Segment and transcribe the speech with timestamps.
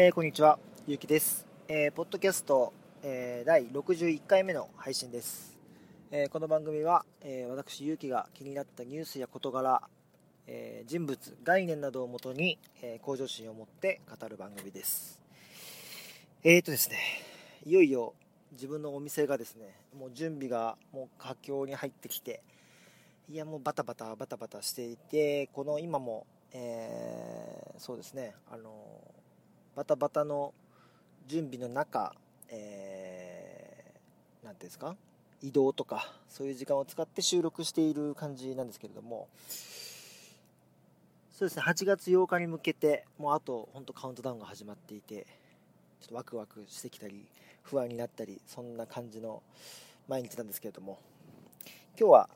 [0.00, 1.44] えー、こんにちは、ゆうきです。
[1.66, 2.72] えー、ポッドキャスト、
[3.02, 5.58] えー、第61回目の配信です。
[6.12, 9.82] えー、この番組は、えー、私、ゆうきが気になったニュースや事柄、
[10.46, 15.20] えー、人物、概念などをもとに、えー、向上心を持って語る番組です。
[16.44, 16.96] えーとですね、
[17.66, 18.14] いよいよ
[18.52, 22.44] 自分のお店がですね、もう準備がもう佳境に入ってきて、
[23.28, 28.70] いやもうバタバタバタバタしていて、この今も、えー、そうですね、あの
[29.78, 30.52] バタバタの
[31.28, 32.12] 準備の中、
[32.48, 34.96] えー、ていうんですか？
[35.40, 39.28] 移動とかそういう時間を使って収録している感じなんですけれども。
[41.32, 45.28] そうですね8月8日に向けてもうあと本当カウントダウンが始まっていて
[46.00, 47.24] ちょっとワクワクしてきたり
[47.62, 49.44] 不安になったりそんな感じの
[50.08, 50.98] 毎日なんですけれども。
[51.96, 52.28] 今日は、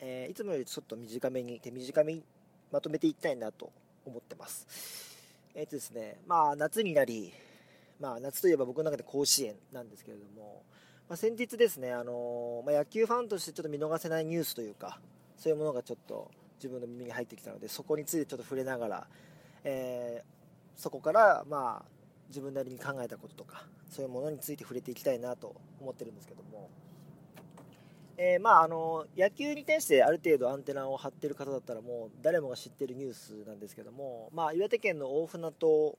[0.00, 2.22] えー、いつもよりちょっと短めに手短めに
[2.70, 3.72] まとめていきたいなと
[4.04, 5.11] 思ってます。
[5.54, 7.32] えっ、とですね、まあ夏になり、
[8.00, 10.62] まあ夏といえば僕の中で甲子園なんですけれども、
[11.08, 14.98] まあ、先日ですね、あのまあ、野球ファンとしてちょっと見逃せないニュースというか、
[15.36, 19.06] そういうものがちょっと自分の耳に入ってきたので、そこについてちょっと触れながら、
[19.64, 21.88] えー、そこからまあ
[22.28, 26.70] 自分なりに考えたこととか、そういうものについて触れていきたいなと思ってるんですけども、
[28.24, 35.98] えー、まああの野球に対してある程度アンテナを張ってる方だったらもう誰もが知ってるニュースなんですけども、まあ、岩手県の大船渡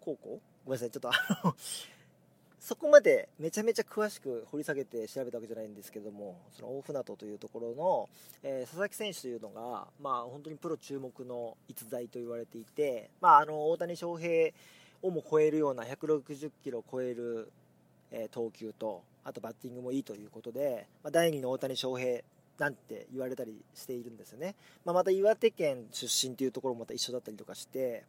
[0.00, 0.18] 高校？
[0.26, 1.12] ごめんなさいちょっとあ
[1.44, 1.56] の
[2.60, 8.10] そこまでめちゃめちゃ詳しく掘り下げて調べたわけじゃないんですけどもその大船渡というところの、
[8.42, 14.52] えー、佐々木選手というのが、まあ、本当にプロ注目の逸材と言われていて、まあ、あの大谷翔平
[15.00, 17.50] をも超えるような160キロを超える、
[18.10, 22.22] えー、投球とあとバッティングもいいということで、まあ、第2の大谷翔平
[22.58, 28.04] なんて言われたりしているんですよね、まあ、また岩手県出身というところもまた一緒だったりとかして、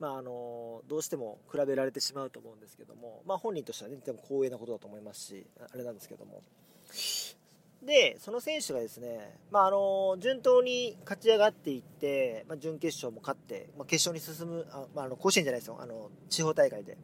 [0.00, 6.42] まあ、あのどうしても比べられてしまうと思うんですけども、まあ、本人としては、ね、でも光栄なことだと思いますしあれなんですけども。
[7.80, 15.78] でその選手がですね、まあ、あの順当に勝ち上がっていって、まあ、準決勝も勝って、まあ、決勝に進むあ、まあ、あの甲子園じゃないですよ。
[15.80, 16.98] あの地方大会で。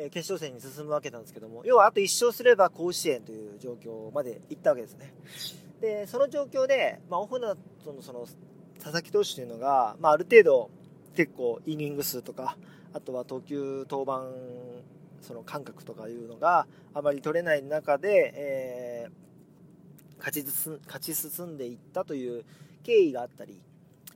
[0.00, 5.12] え決勝戦に進むわけなんですけども要はあと1勝すれば甲子園という状況まで行ったわけですね。
[5.80, 8.26] でその状況で、まあ、オフナとのその
[8.76, 10.70] 佐々木投手というのが、まあ、ある程度
[11.14, 12.56] 結構イニング数とか
[12.92, 14.24] あとは投球登板
[15.20, 20.46] その感覚とかいうのがあまり取れない中で、えー、勝ち
[20.86, 22.44] 勝ち進んでいったという
[22.82, 23.60] 経緯があったり、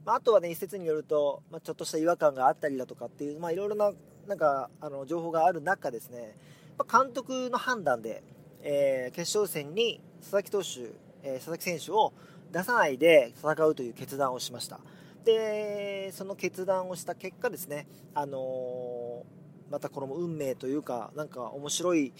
[0.06, 3.92] まあ、あとはね一説によると、まあ、ちょっとした違和感があったりだとかっていう、まあ、いろいろな
[4.28, 6.36] なんかあの情報がある中ですね、
[6.78, 8.22] ま監督の判断で、
[8.62, 10.92] えー、決勝戦に佐々木投手、
[11.22, 12.12] えー、佐々木選手を
[12.52, 14.80] 出さないで戦うという決断をしました。
[15.24, 22.12] で、その決断をした結果ですね、あのー、またこれも運命というか、なんか面白い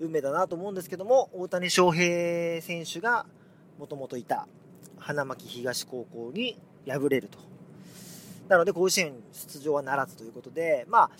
[0.00, 3.26] 運命だなと思うんですけども、大谷翔平選手が
[3.78, 4.48] もともといた
[4.98, 7.38] 花巻東高校に敗れると
[8.48, 11.10] なので甲子園出場はならずということで、まあ、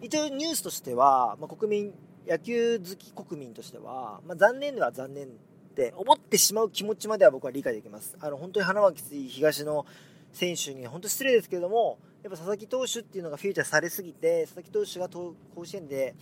[0.00, 1.94] 一応ニュースとしては、まあ、国民、
[2.26, 5.28] 野球好き国民としては、まあ、残念では残念っ
[5.74, 8.16] て思ってしまう気持ちまでは僕は理解できます。
[8.20, 9.86] あの本当に花巻東の
[10.32, 15.34] 選手に本当失礼ですけれども、やっぱ佐々木投手っていうのがフィーチャーされすぎて、佐々木投手が甲
[15.64, 16.14] 子園で、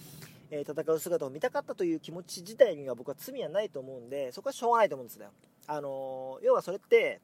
[0.53, 5.29] え戦う姿を見たかったという気持ち自体には僕は罪はないと思うんで、そこはしょうがないと思うんですよ。
[5.69, 7.21] あの要はそれって、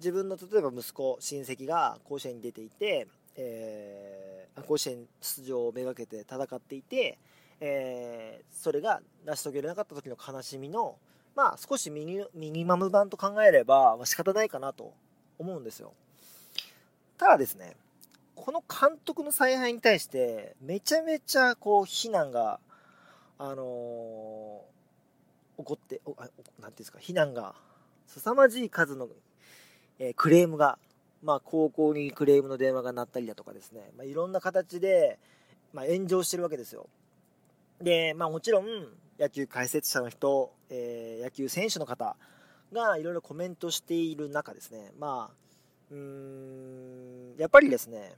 [0.00, 3.06] 自分の例えば息子親戚が甲子園に出ていて、
[3.36, 7.18] えー、甲子園出場をめがけて戦っていて、
[7.60, 10.96] えー、それが成し遂げれなかった時の悲しみの、
[11.36, 14.94] まあ、少しミニミニマム版と考えれば、まあ、仕方ないかなと
[15.38, 15.92] 思うんですよ。
[17.18, 17.76] ただですね
[18.34, 22.58] この監督の采配に対してめちゃめちゃこう非難が
[23.38, 27.54] あのー、起こって何ていうんですか非難が
[28.06, 29.06] 凄まじい数の
[30.00, 30.78] えクレームが、
[31.22, 35.18] まあ、高校にクレームの電話が鳴ったりだとかですね、まあ、いろんな形で、
[35.74, 36.88] まあ、炎上してるわけですよ。
[37.82, 38.64] で、まあ、もちろん
[39.18, 42.16] 野球解説者の人、えー、野球選手の方
[42.72, 45.34] がいろいろコメントしている中ですね、まあ、
[45.90, 48.14] うーん、やっぱりですね、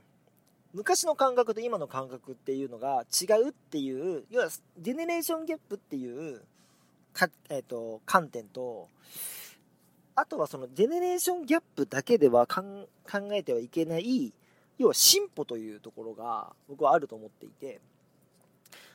[0.73, 6.43] 昔の感覚と今の感覚っていうのが違うっていう、要はジェネレーションギャップっていう
[7.13, 8.89] か、えーと観点と、
[10.15, 12.63] あとはそのジェネレーションギャップだけでは考
[13.33, 14.33] えてはいけない
[14.79, 17.81] 要は進歩というところが僕はあると思っていて。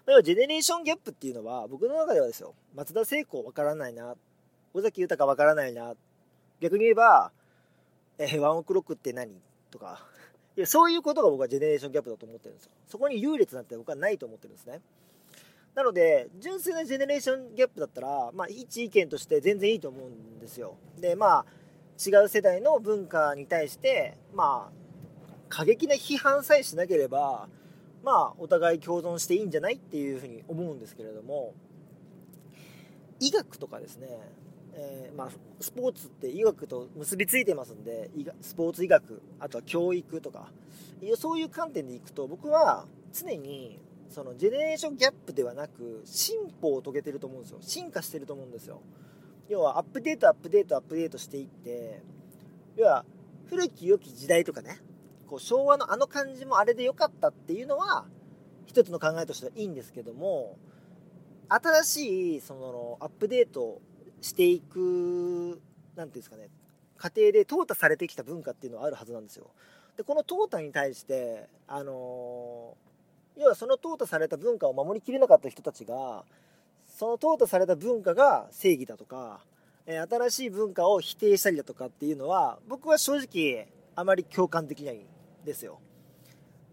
[0.07, 4.15] 要はジェネレーションギャップっていうのは僕の中ではですよ松田聖子わからないな
[4.73, 5.95] 尾崎豊わからないな
[6.61, 7.31] 逆に言えば、
[8.17, 9.31] え、ワンオクロックって何？
[9.69, 10.05] とか。
[10.55, 12.71] いやそういうことが僕はジェネレーションギャップだと思ってるんですよ。
[12.87, 14.79] そこに優劣なんて僕はないと思ってるんですね。
[15.77, 20.75] なので純粋なジェネレーションギャップだったら、まあ、一意見として全然いいと思うんですよ。
[20.99, 21.45] でまあ
[22.03, 24.73] 違う世代の文化に対してまあ
[25.49, 27.47] 過激な批判さえしなければ
[28.03, 31.53] まあお互い共存していいんじゃないっていうふうに思うんですけれども
[33.19, 34.07] 医学とかですね、
[34.73, 35.29] えー、まあ、
[35.59, 38.09] スポーツって医学と結びついてますんで
[38.41, 40.51] スポーツ医学あとは教育とか
[41.17, 47.57] そういう観点でいくと僕は常にそのジェネレーションギャップではなく進歩を遂げてると思うんですよ。
[47.61, 48.81] 進化してると思うんですよ。
[49.49, 52.01] 要はアップデートアップデートアップデートしていって
[52.75, 53.05] 要は
[53.45, 54.79] 古き良き時代とかね
[55.27, 58.05] こう昭和のあの感じもあれで良かったっていうのは
[58.65, 60.57] 一つの考えとしてはいいんですけども
[61.49, 63.81] 新しいそのアップデート
[64.21, 65.61] していく
[65.95, 66.49] 何ていうんですかね
[66.97, 69.51] 過程で淘汰されてきた文化っていうのはあるはずなんですよ。
[69.95, 72.75] でこの淘汰に対してあの
[73.37, 76.23] 要はその淘汰された文化を守りきれなかった人たちが
[76.87, 79.39] その淘汰された文化が正義だとか、
[79.85, 85.05] え新しい文化を否定したりだとかっていうのは僕は正直あまり共感できないん
[85.45, 85.79] ですよ。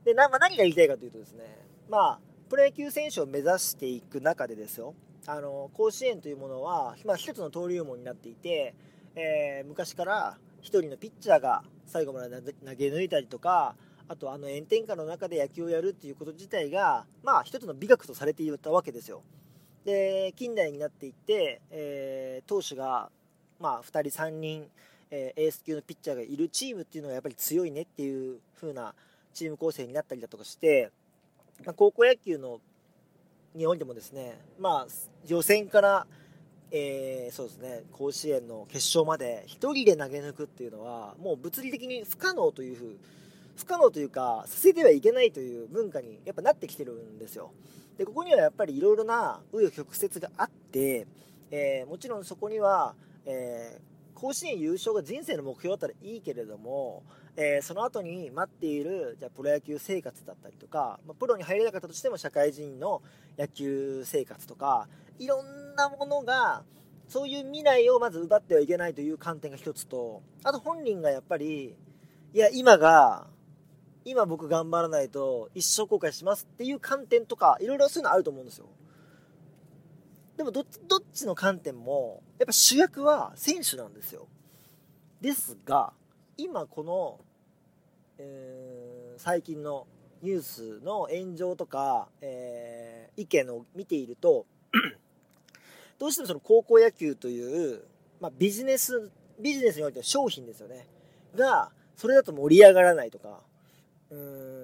[0.05, 1.45] でな、まあ、何が言いたいかというとですね
[1.91, 2.19] まあ
[2.49, 4.95] プロ野球選手を目指していく中でですよ。
[5.27, 8.75] あの甲子園というものは、まあ、一つの登竜門になっていて、
[9.15, 13.75] えー、昔から1人のピッチャーが最後まで投げ抜いたりとか
[14.09, 19.23] あとあの炎天下の中で野球をやるっていうこと自体がまあ一つの美学とされていたわけですよ。
[19.85, 23.11] で近代になっていって、えー、投手が、
[23.61, 24.67] まあ、2人3人、
[25.11, 28.95] えー、エース級のピッチャーがいるチームっていうのがやっぱり強いねっていう風な
[29.35, 30.91] チーム構成になったりだとかして、
[31.67, 32.61] まあ、高校野球の
[33.55, 34.93] においてもですね、まあ、
[35.27, 36.07] 予選から、
[36.71, 42.99] えー、そうですね甲子園の決勝まで1人で投げ抜くっていうのはもう物理的に不可能というふう
[43.57, 47.53] 不可能というかさせてはいけないという文化にやっぱなってきてるんですよ。
[47.97, 51.07] でここにはやっぱりいろいろな紆余曲折があって、
[51.51, 57.05] えー、もちろんそこには、えー、甲子園優勝が人生の目標だったらいいけれども、
[57.37, 63.03] えー、その後に待っているじゃプロ野球生活だったりとか、まあ、プロに入れなかったとしても社会人の
[63.39, 66.65] 野球生活とかいろんなものが
[67.09, 71.77] そういう未来をまず奪ってはいけないという観点が一つとあと本人がやっぱり
[72.33, 73.27] いや今が
[74.05, 78.67] 今僕頑張らないと一生後悔しますっていう観点とかいろいろそういうのあると思うんですよ。
[80.37, 80.65] でもどっ
[81.13, 84.27] ちの観点もやっぱ主役は選手なんですよ。
[85.21, 85.93] ですが
[86.37, 87.21] 今この、
[88.19, 89.87] えー、最近の
[90.23, 94.47] ニュースの炎上とか、えー、意見を見ていると
[95.99, 97.85] どうしてもその高校野球という、
[98.21, 100.87] まあ、ビジネスビジネスにおいては商品ですよね。
[101.37, 103.41] がそれだと盛り上がらないとか
[104.15, 104.55] うん。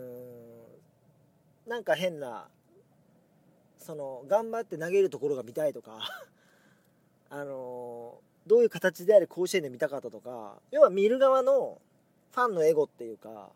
[1.71, 2.49] なんか変な
[3.79, 6.01] その頑張って投げるところが見たいとか
[7.31, 11.81] あのどういう形であれ甲子園で見たかったとか要は見る側の
[12.33, 13.51] ファンのエゴっていうか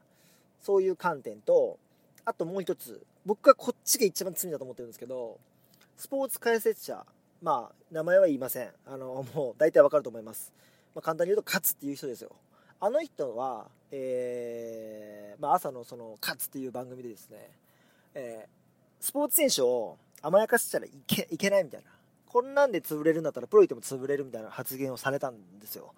[0.60, 1.78] そういう観点と
[2.24, 5.38] あともう一つ僕はこっちが一番罪だと思ってるんですけど
[5.96, 7.04] スポーツ解説者
[7.42, 8.72] まあ名前は言いません。
[8.86, 10.52] あのもう大体わかると思います、
[10.94, 12.30] まあ、簡単に言うと勝つっていう人ですよ。
[12.84, 17.48] あの人は、えー、まあ、朝のその、勝つっていう番組でですね、
[18.12, 21.86] えー、スポーツ選手を甘やかしたらいけいけないみたいな。
[22.26, 25.94] こんなんで潰れるんだったらプロいても潰れるみたいな発言をされたんですよ。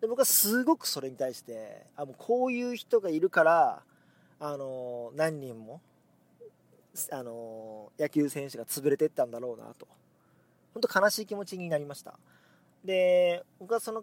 [0.00, 3.82] で僕はすごくそれに対して、あもうこういう人がいるから、
[4.40, 5.82] あの、何人も、
[7.10, 9.86] あの、野球選手が潰れていったんだろうなと。
[10.72, 12.18] 本当悲しい気持ちになりました。
[12.86, 14.02] で、僕はその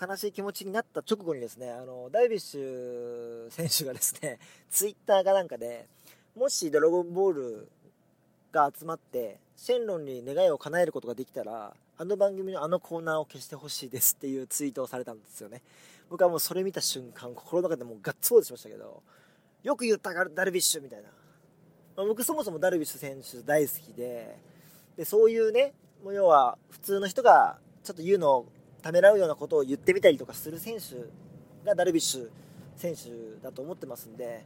[0.00, 4.38] 悲しい気持ちになった直後にですね、あの、ダイビッシュ選手がですね、
[4.70, 5.88] ツイッターかなんかで、
[6.34, 7.68] もしドラゴンボール
[8.52, 15.62] が集まって、シェンロンに願いを叶えることができたら、あの番組のあのコーナーを消してほしいですっていうツイートをされたんですよね。
[16.10, 19.02] 僕はもうそれ見た瞬間、心の中でもうガッツポーズしましたけど、
[19.62, 21.08] よく言ったダルビッシュみたいな。
[21.96, 24.36] まあ、僕そもそもダルビッシュ選手大好きで、
[24.96, 25.72] で、そういうね、
[26.02, 28.46] もう要は普通の人がちょっと言うのを
[28.84, 30.96] ためらうようなことを言ってみたりとかする選手
[31.66, 32.28] がダルビッシュ
[32.76, 34.44] 選手だと思ってますんで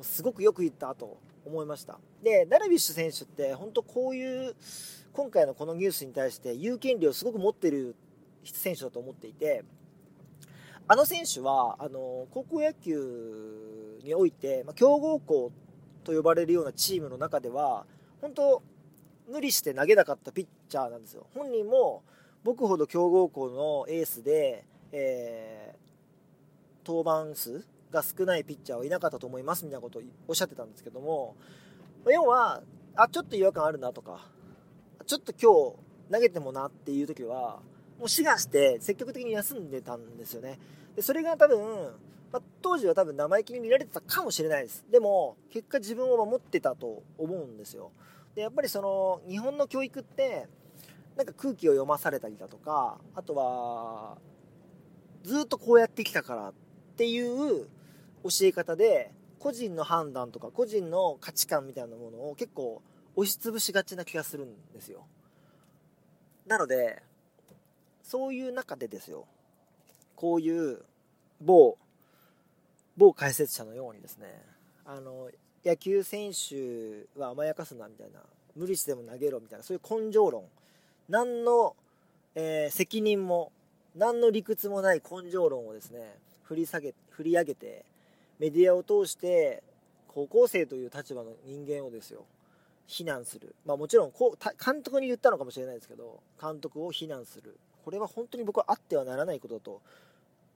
[0.00, 1.98] すごくよく言ったと思いました。
[2.22, 4.54] でダルビッシュ選手って本当こういう
[5.12, 7.96] 今回のこのニュースに対して有権利をすごく持ってる
[8.44, 9.64] 選手だと思っていて
[10.86, 15.50] あの選手はあの高校野球において、まあ、強豪校
[16.04, 17.86] と呼ばれるようなチームの中では
[18.20, 18.62] 本当
[19.28, 21.26] 無理して投げなかったピッチャーなんですよ。
[21.34, 22.04] 本人も
[22.42, 31.36] 僕ほど強豪校のエースで、えー、登板数が少ないピッチャーはいなかったと思いますみたいなことをおっしゃってたんですけども、
[32.06, 32.62] 要は、
[32.96, 34.26] あ、ちょっと違和感あるなとか、
[35.06, 35.76] ちょっと今
[36.08, 37.60] 日投げてもなっていう時は、
[37.98, 40.58] もう志願して積極的に休んでたんですよね。
[40.96, 41.92] で、それが多分、
[42.32, 44.84] まあ、当時は多分生意気に見られてたかもしれないです。
[44.90, 47.90] でも、結果自分を守ってたと思うんですよ。
[48.34, 50.48] で、やっぱりその、日本の教育って、
[51.20, 54.16] なんか空気を読まされたりだとか、あとは、
[55.22, 56.52] ずっとこうやってきたからっ
[56.96, 57.66] ていう
[58.24, 62.80] 教え方で、個人の判断とか個人の価値観みたいなものを結構
[63.16, 65.06] 押しつぶしがちな気がするんですよ。
[66.46, 67.02] なので、
[68.02, 69.26] そういう中でですよ、
[70.16, 70.82] こういう
[71.42, 71.76] 某、
[72.96, 74.42] 某解説者のようにですね、
[74.86, 75.30] あの、
[75.66, 78.20] 野球選手は甘やかすなみたいな、
[78.56, 80.44] 無理しても投げろみたいな、そういう根性論、
[81.10, 81.74] 何の、
[82.36, 83.50] えー、責任も、
[83.96, 87.84] 何の理屈もない根性論をですね、振り下げ、振り上げて、
[88.38, 89.62] メディアを通して、
[90.06, 92.24] 高校生という立場の人間をですよ、
[92.86, 93.54] 非難する。
[93.66, 97.56] まあもちろんこう、監督に言ったのかもしれないですけど、監督を非難する。
[97.84, 99.80] これは本当に僕はあってはならないことだと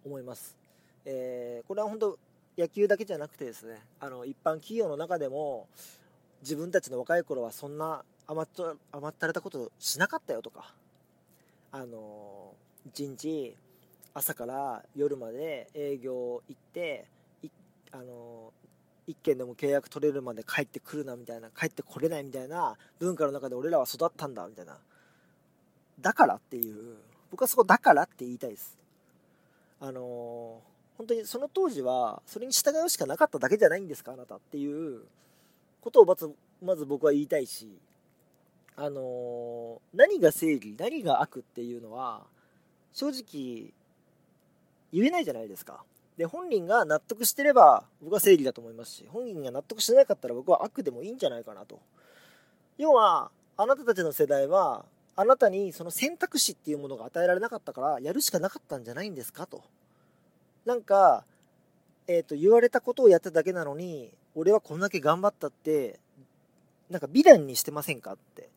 [0.07, 0.57] 思います。
[1.05, 2.19] えー、これは本当
[2.57, 5.67] 野球だけじゃなくてですねあの一般企業の中でも
[6.43, 10.73] 自分たちの若い頃はそんな甘ったれたことしなかったよとか
[11.73, 12.55] あの
[12.87, 13.55] 一日
[14.15, 17.07] 朝から夜まで営業行って
[17.93, 18.53] あの
[19.07, 24.79] 一件でも契約取れるまで帰ってくるなみたいな帰ってこれないみたいな文化の中で俺らは育ったんだみたいな
[26.01, 26.97] だからっていう
[27.31, 28.79] 僕はそこだからって言いたいです。
[29.81, 35.03] あのー、本当にその当時はそれに従うしかなかっただけじゃないんですかあなたっていう
[35.81, 36.31] ことをまず
[36.63, 37.69] まず僕は言いたいし、
[38.77, 42.27] あの、何が正義何が悪っていうのは
[42.93, 43.73] 正直
[44.93, 45.85] 言えないじゃないですか。
[46.17, 51.81] で本人が納得してれば僕は正義だと思いますし本人が納得してなかったら僕は悪でもいいんじゃないかなと。
[52.79, 54.85] 要はあなたたちの世代は
[55.17, 59.63] あなたにその選択肢っていうものが与えられなかったからやるしかなかったんじゃないんですかと。
[60.65, 61.25] なんか、
[62.07, 65.99] え、ー、と言われたことをやっただけなのに俺はこんだけ頑張ったって
[66.91, 68.54] なんか美談にしてませんかって。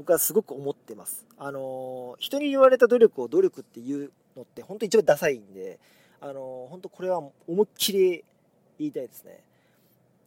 [0.00, 5.78] 僕はすごく思ってますあの人に言われた努力を努力っていうのって本当一番ダサいんで
[6.22, 7.32] あの本当これは思
[7.64, 8.24] いっきり
[8.78, 9.44] 言いたいですね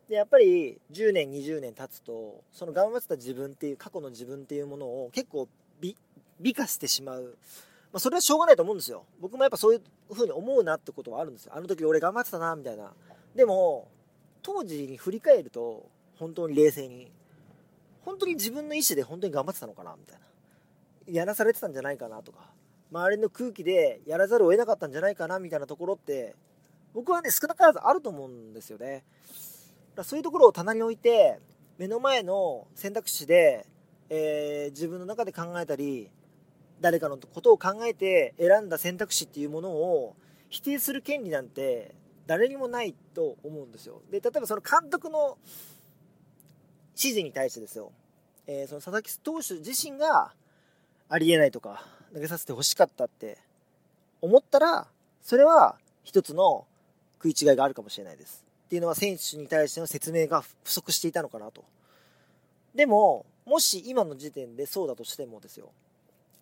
[0.08, 5.50] でやっぱり10年20年経つとその頑張ってた自分っていう過去の自分っていうものを結構
[5.82, 5.98] 美
[6.40, 7.38] 美化してしまう。
[7.92, 9.06] まあ、それはしょうがないと思うんですよ。
[9.22, 11.54] 僕もやっぱそういう風に思うなってことはあるんですよ。
[11.56, 12.92] あの時俺頑張ってたな、みたいな。
[13.36, 13.88] でも、
[14.42, 17.12] 当時に振り返ると、本当に冷静に、
[18.06, 21.14] 本当に自分の意思で本当に頑張ってたのかな、みたいな。
[21.14, 22.52] やらされてたんじゃないかなとか、
[22.92, 26.36] 周りの空気でやらざるを得なかったんじゃないかな、みたいなところって、
[26.94, 29.04] 僕はね、少なからずあると思うんですよね。
[29.96, 31.40] だそういうところを棚に置いて、
[31.78, 33.66] 目の前の選択肢で
[34.16, 36.12] えー、自分の中で考えたり
[36.82, 40.16] 誰かのことを考えて選んだ選択肢っていうものを
[40.50, 41.96] 否定する権利なんて
[42.28, 45.40] 誰にもないと思うんですよで例えばその監督の
[46.96, 47.92] 指示に対してですよ、
[48.48, 50.32] えー、その佐々木投手自身が
[51.10, 53.38] ありえないとか投げさせてほしかったって
[54.22, 54.88] 思ったら
[55.22, 56.66] それは一つの
[57.22, 58.44] 食い違いがあるかもしれないです。
[58.66, 61.64] っていうのは選手に対しての説明が不足していたのかなと。
[62.76, 65.72] でももし今の時点でそうだとしてもですよ、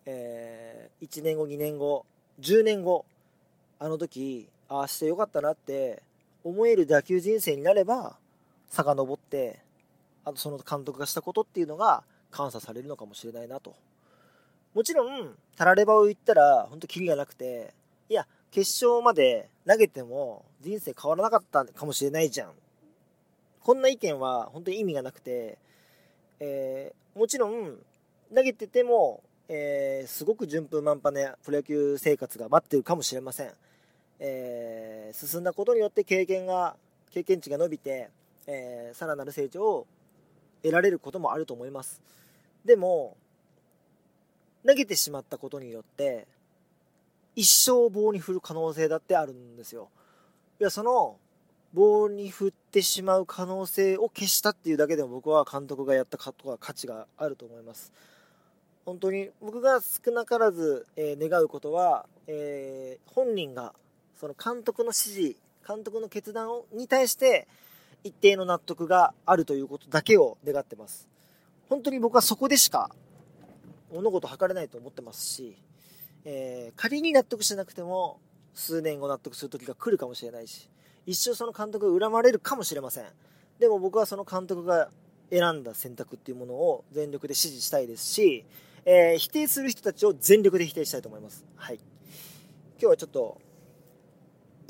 [0.06, 2.06] えー、1年後、2年後、
[2.40, 3.04] 10年後、
[3.78, 6.02] あの時、ああしてよかったなって
[6.44, 8.16] 思える野球人生になれば、
[8.70, 9.60] 遡って、
[10.24, 12.04] あとその監督がしたことっていうのが
[12.36, 13.74] 監査されるのかもしれないなと。
[14.74, 17.74] もちろん、たらればを言ったら、本当キリがなくて、
[18.08, 22.52] いや、決勝まで投げても人生変わらなかったかもしれないじゃん。
[23.62, 25.58] こんな意見は本当に意味がなくて、
[26.40, 27.76] えー、もちろん
[28.34, 33.50] 投げてても、えー、すごく順風満帆なプロ野球生活が待ってるかもしれません、
[34.18, 36.74] えー、進んだことによって経験が
[37.12, 38.08] 経験値が伸びて、
[38.46, 39.86] えさらなる成長を
[40.62, 42.00] 得られることもあると思います
[42.64, 43.16] でも
[44.66, 46.26] 投げてしまったことによって
[47.34, 49.88] 一生棒に振る可能性だってあるんですよ
[50.60, 51.16] いやその
[51.72, 57.92] 棒に振ってしまう可能性を消したっていうだけでも僕は監督がやったことは価値があると思います。
[58.84, 63.74] 本当に僕が少なからず、え、願うことは、えー、本人が
[64.16, 67.46] その監督の指示、監督の決断をに対して
[68.04, 71.08] 一定の納得があるということだけを願ってます。
[71.68, 72.90] 本当に僕はそこでしか
[73.92, 75.56] 物事を測れないと思ってますし、
[76.24, 78.20] えー、仮に納得しなくても
[78.54, 80.68] 数年後納得する時が来るかもしれないし、
[81.06, 83.04] 一生その監督が恨まれるかもしれません。
[83.58, 84.90] でも僕はその監督が
[85.30, 88.44] 選んだ選択っていうものを全力で支持したいですし、
[88.84, 91.44] えー、否定する人たちを全力で否定したいと思います。
[91.56, 91.76] はい。
[91.76, 93.40] 今日はちょっと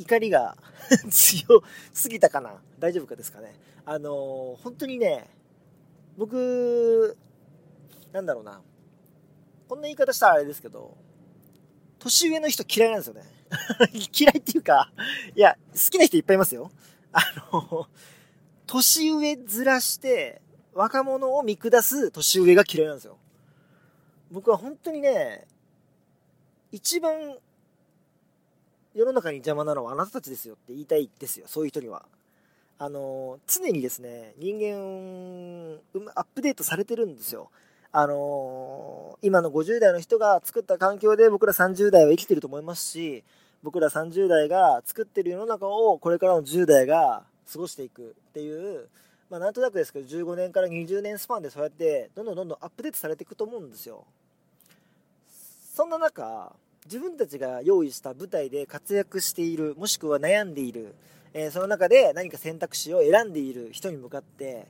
[0.03, 0.57] 怒りが
[1.11, 2.61] 強すぎたかな？
[2.79, 3.55] 大丈夫かですかね？
[3.85, 5.29] あのー、本当にね
[6.17, 7.17] 僕
[8.13, 8.61] なんだろうな。
[9.69, 10.97] こんな言い方したらあれですけど
[11.99, 13.23] 年上の人嫌いなんですよね。
[14.19, 14.93] 嫌いっていうか
[15.35, 16.71] いや好きな人いっぱいいますよ。
[17.13, 17.21] あ
[17.53, 17.87] の
[18.67, 20.41] 年上ずらして
[20.73, 23.19] 若者を見下す年上が嫌いなんですよ。
[24.31, 25.47] 僕は本当にね
[26.71, 27.37] 一番
[28.95, 32.05] 世の中に邪魔なのはあなたたちですよって言いたいですよ、そういう人には。
[32.79, 35.81] あの、常にですね、人間、
[36.15, 37.51] アップデートされてるんですよ。
[37.95, 43.23] あの今の50代の人が作った環境で僕ら30代は生きてると思いますし、
[43.63, 47.23] 僕ら30代が作ってる世の中をこれからの10代が
[47.53, 48.89] 過ごしていくっていう、
[49.29, 54.07] まあなんとなくですけど15年から20年スパンでそうやってどんどんどんどんアップデートされていくと思うんですよ。
[55.75, 56.55] そんな中、
[56.85, 60.95] 自分たちが用意した舞台で活躍しているもしくは悩んでいる、
[61.33, 64.67] えー、その中で何か選択肢を選んでいる人に向かって、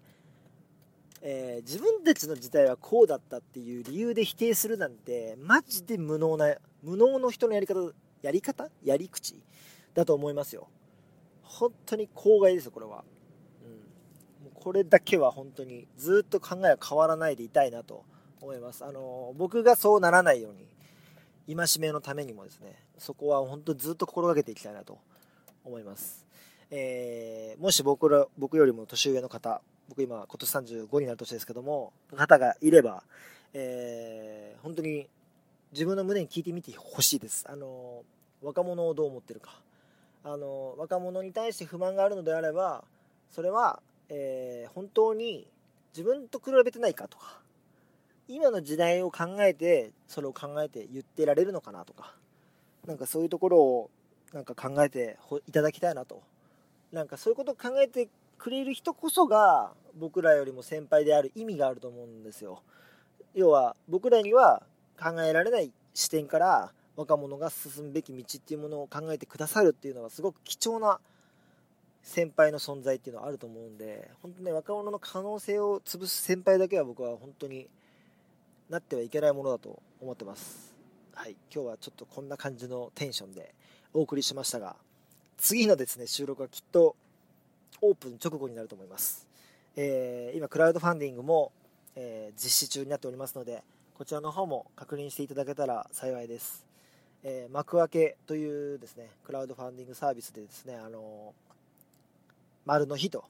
[1.22, 7.92] えー、自分たちの時代はこうだったっていう理由で否定するなんてマジで無能な無能の人のやり方
[8.22, 8.68] やり方？
[8.84, 9.34] やり口？
[9.94, 10.68] だと思いますよ。
[11.42, 13.04] 本当に公害ですよこれは、
[13.64, 13.70] うん、
[14.44, 18.04] もうこれだけは本当にずっと考えは変わらないでいたいなと
[18.40, 18.84] 思います。
[18.84, 20.66] あの僕がそうならないように
[21.46, 24.98] 戒めのためにもですね、そこは本当ずっと心がけていきたいなと
[25.64, 26.24] 思います。
[26.70, 33.02] えー、もし僕ら、僕よりも年上の方、僕今今年35になる年ですけども、方がいれば、
[33.52, 35.06] えー、本当に
[35.72, 37.44] 自分の胸に聞いてみてほしいです。
[37.48, 38.02] あの、
[38.42, 39.60] 若者をどう思ってるか。
[40.24, 42.84] あの、若者に対して不満があるのであれば、
[43.30, 45.46] それは、えー、本当に
[45.92, 47.41] 自分と比べてないかとか、
[48.28, 52.14] 今の時代を考えてそれを考えて言ってられるのかなとか
[52.86, 53.90] なんかそういうところを
[54.32, 56.22] なんか考えていただきたいなと。
[56.92, 62.62] なんかそういうことを考えてくれる人こそが僕らよりも先輩である意味があると思うんですよ。
[63.34, 64.62] 要は僕らには
[65.00, 71.00] 考えられない視点から若者が進むべき道っていうものを考えてくださるっていうのはすごく貴重な
[72.02, 77.68] 先輩の存在っていうのはあると思うんで本当ね若者の可能性を潰す先輩だけは僕は本当に
[78.68, 80.72] なってはいけないものだと思ってます。
[81.14, 83.54] はい、今日はちょっとこんな感じのテンションで
[83.92, 84.76] お送りしましたが、
[85.36, 86.96] 次のですね、収録はきっと
[87.80, 89.26] オープン直後になると思います。
[89.76, 91.52] えー、今、クラウドファンディングも、
[91.96, 93.62] えー、実施中になっておりますので、
[93.94, 96.64] こちらの方も確認していただけたら幸いです。
[97.24, 101.34] えー、幕開けというですね、クラウドファンディングサービスでですね、あの
[102.64, 103.24] 丸の日と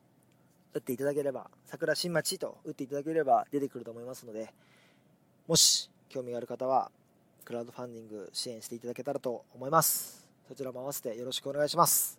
[0.75, 4.53] 打っていただければ、桜新町と打っていただければ出てくると思いますので、
[5.47, 6.91] もし興味がある方は
[7.45, 12.19] クラウドファンディング支援していただけたらと思いますそちらも合わせてよろしくお願いします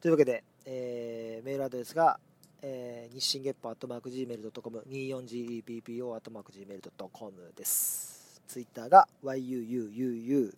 [0.00, 2.18] というわけで、えー、メールアドレスが、
[2.62, 10.50] えー、日進月歩アットマーク Gmail.com 24GEPPO アットマーク Gmail.com ですツイッターが YUUUUKI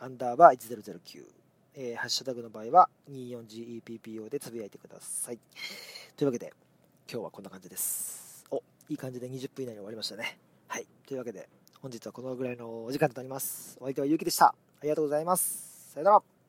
[0.00, 1.42] アンダーバー1009
[1.74, 5.38] え、ハッシュタグの場合は 24GEPPO でつぶやいてください。
[6.16, 6.52] というわけで、
[7.10, 8.31] 今日はこんな感じです。
[8.88, 10.38] いい感じで20分以内に終わりましたね。
[10.68, 10.86] はい。
[11.06, 11.48] というわけで、
[11.80, 13.76] 本日はこのぐらいのお時間となります。
[13.80, 14.46] お相手はゆうきでした。
[14.46, 15.92] ありがとうございます。
[15.92, 16.41] さよなら。